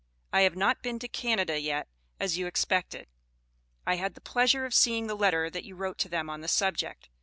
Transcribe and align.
I 0.33 0.41
have 0.41 0.55
not 0.55 0.81
been 0.81 0.97
to 0.97 1.07
Canaday 1.07 1.61
yet, 1.61 1.87
as 2.19 2.35
you 2.35 2.47
expected. 2.47 3.05
I 3.85 3.97
had 3.97 4.15
the 4.15 4.19
pleasure 4.19 4.65
of 4.65 4.73
seeing 4.73 5.05
the 5.05 5.13
lettor 5.13 5.47
that 5.51 5.63
you 5.63 5.75
wrote 5.75 5.99
to 5.99 6.09
them 6.09 6.27
on 6.27 6.41
the 6.41 6.47
subject. 6.47 7.07